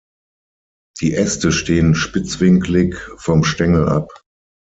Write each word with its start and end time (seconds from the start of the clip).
Die 0.99 1.13
Äste 1.13 1.51
stehen 1.51 1.93
spitzwinklig 1.93 2.95
vom 3.17 3.43
Stängel 3.43 3.87
ab. 3.87 4.23